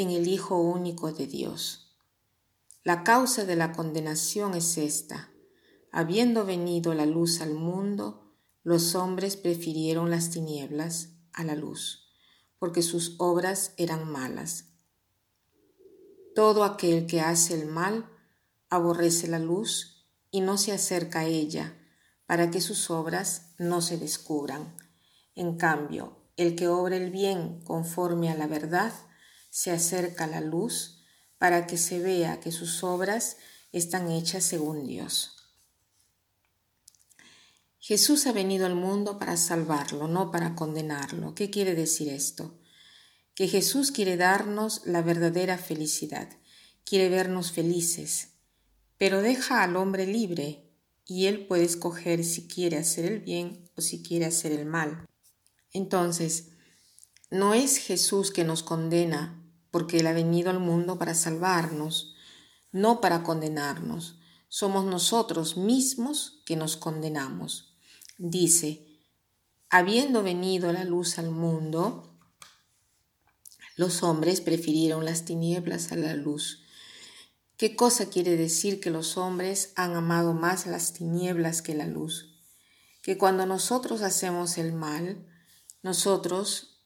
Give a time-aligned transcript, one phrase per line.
[0.00, 1.96] en el Hijo único de Dios.
[2.82, 5.30] La causa de la condenación es esta.
[5.92, 12.10] Habiendo venido la luz al mundo, los hombres prefirieron las tinieblas a la luz,
[12.58, 14.66] porque sus obras eran malas.
[16.34, 18.08] Todo aquel que hace el mal
[18.68, 21.76] aborrece la luz y no se acerca a ella,
[22.26, 24.76] para que sus obras no se descubran.
[25.34, 28.92] En cambio, el que obra el bien conforme a la verdad,
[29.50, 31.04] se acerca la luz,
[31.38, 33.36] para que se vea que sus obras
[33.72, 35.40] están hechas según Dios.
[37.78, 41.34] Jesús ha venido al mundo para salvarlo, no para condenarlo.
[41.34, 42.60] ¿Qué quiere decir esto?
[43.34, 46.28] Que Jesús quiere darnos la verdadera felicidad,
[46.84, 48.28] quiere vernos felices,
[48.98, 50.70] pero deja al hombre libre
[51.06, 55.06] y él puede escoger si quiere hacer el bien o si quiere hacer el mal.
[55.72, 56.50] Entonces,
[57.30, 59.39] no es Jesús que nos condena
[59.70, 62.14] porque Él ha venido al mundo para salvarnos,
[62.72, 64.18] no para condenarnos.
[64.48, 67.76] Somos nosotros mismos que nos condenamos.
[68.18, 68.86] Dice,
[69.68, 72.18] habiendo venido la luz al mundo,
[73.76, 76.64] los hombres prefirieron las tinieblas a la luz.
[77.56, 82.40] ¿Qué cosa quiere decir que los hombres han amado más las tinieblas que la luz?
[83.02, 85.26] Que cuando nosotros hacemos el mal,
[85.82, 86.82] nosotros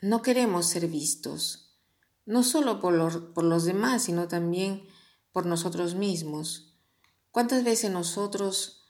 [0.00, 1.71] no queremos ser vistos,
[2.24, 4.86] no solo por los, por los demás, sino también
[5.32, 6.76] por nosotros mismos.
[7.30, 8.84] ¿Cuántas veces nosotros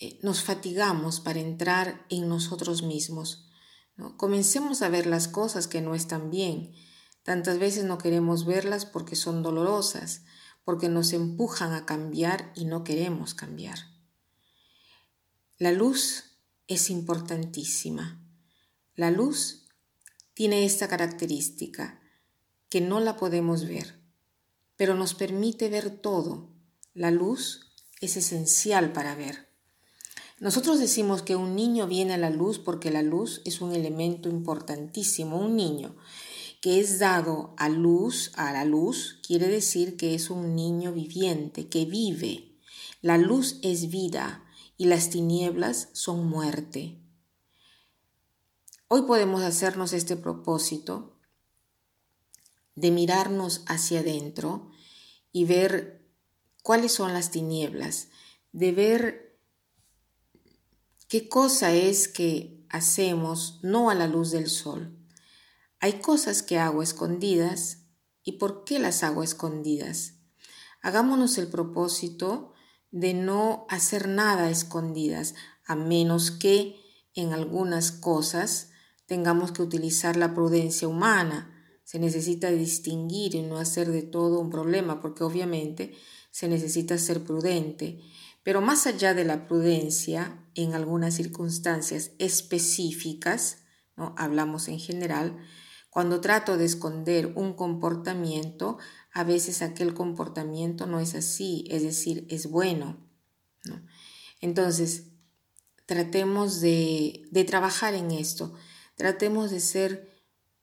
[0.00, 3.48] eh, nos fatigamos para entrar en nosotros mismos?
[4.18, 6.74] Comencemos a ver las cosas que no están bien.
[7.22, 10.24] Tantas veces no queremos verlas porque son dolorosas,
[10.64, 13.78] porque nos empujan a cambiar y no queremos cambiar.
[15.58, 16.38] La luz
[16.68, 18.22] es importantísima.
[18.94, 19.65] La luz
[20.36, 21.98] tiene esta característica,
[22.68, 24.02] que no la podemos ver,
[24.76, 26.52] pero nos permite ver todo.
[26.92, 29.48] La luz es esencial para ver.
[30.38, 34.28] Nosotros decimos que un niño viene a la luz porque la luz es un elemento
[34.28, 35.38] importantísimo.
[35.38, 35.96] Un niño
[36.60, 41.68] que es dado a luz, a la luz, quiere decir que es un niño viviente,
[41.68, 42.58] que vive.
[43.00, 44.44] La luz es vida
[44.76, 47.05] y las tinieblas son muerte.
[48.88, 51.18] Hoy podemos hacernos este propósito
[52.76, 54.70] de mirarnos hacia adentro
[55.32, 56.08] y ver
[56.62, 58.10] cuáles son las tinieblas,
[58.52, 59.40] de ver
[61.08, 64.96] qué cosa es que hacemos no a la luz del sol.
[65.80, 67.78] Hay cosas que hago escondidas
[68.22, 70.12] y por qué las hago escondidas.
[70.80, 72.52] Hagámonos el propósito
[72.92, 76.80] de no hacer nada escondidas, a menos que
[77.14, 78.70] en algunas cosas
[79.06, 81.52] tengamos que utilizar la prudencia humana.
[81.84, 85.94] Se necesita distinguir y no hacer de todo un problema, porque obviamente
[86.30, 88.00] se necesita ser prudente.
[88.42, 93.58] Pero más allá de la prudencia, en algunas circunstancias específicas,
[93.96, 94.14] ¿no?
[94.18, 95.38] hablamos en general,
[95.90, 98.78] cuando trato de esconder un comportamiento,
[99.12, 102.98] a veces aquel comportamiento no es así, es decir, es bueno.
[104.40, 105.04] Entonces,
[105.86, 108.52] tratemos de, de trabajar en esto.
[108.96, 110.16] Tratemos de ser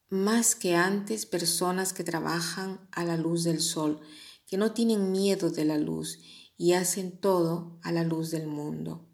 [0.10, 4.02] más que antes personas que trabajan a la luz del sol,
[4.46, 6.20] que no tienen miedo de la luz
[6.58, 9.08] y hacen todo a la luz del mundo.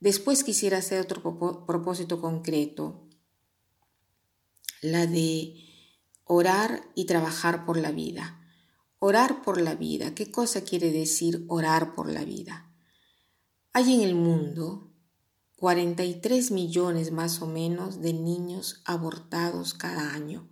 [0.00, 1.22] Después quisiera hacer otro
[1.66, 3.08] propósito concreto,
[4.80, 5.56] la de
[6.24, 8.40] orar y trabajar por la vida.
[9.00, 10.14] Orar por la vida.
[10.14, 12.70] ¿Qué cosa quiere decir orar por la vida?
[13.72, 14.87] Hay en el mundo
[15.58, 20.48] 43 millones más o menos de niños abortados cada año.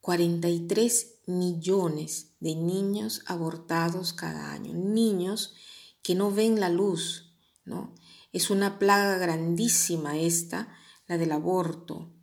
[0.00, 4.74] 43 millones de niños abortados cada año.
[4.74, 5.54] Niños
[6.02, 7.96] que no ven la luz, ¿no?
[8.30, 10.72] Es una plaga grandísima esta,
[11.08, 12.14] la del aborto.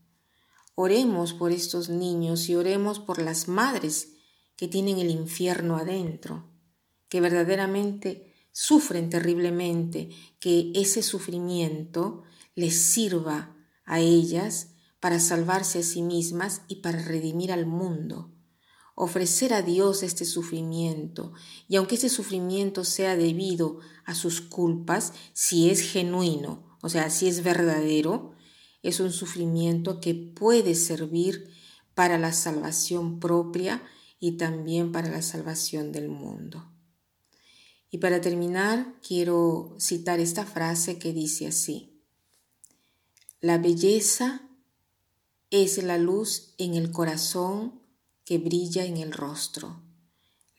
[0.75, 4.13] Oremos por estos niños y oremos por las madres
[4.55, 6.49] que tienen el infierno adentro,
[7.09, 10.09] que verdaderamente sufren terriblemente,
[10.39, 12.23] que ese sufrimiento
[12.55, 14.69] les sirva a ellas
[15.01, 18.31] para salvarse a sí mismas y para redimir al mundo.
[18.95, 21.33] Ofrecer a Dios este sufrimiento,
[21.67, 27.27] y aunque ese sufrimiento sea debido a sus culpas, si es genuino, o sea, si
[27.27, 28.33] es verdadero,
[28.83, 31.49] es un sufrimiento que puede servir
[31.95, 33.81] para la salvación propia
[34.19, 36.72] y también para la salvación del mundo.
[37.93, 42.01] Y para terminar, quiero citar esta frase que dice así,
[43.39, 44.49] la belleza
[45.51, 47.83] es la luz en el corazón
[48.25, 49.79] que brilla en el rostro.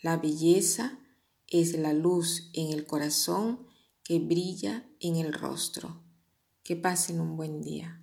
[0.00, 1.00] La belleza
[1.48, 3.66] es la luz en el corazón
[4.04, 6.04] que brilla en el rostro.
[6.62, 8.00] Que pasen un buen día.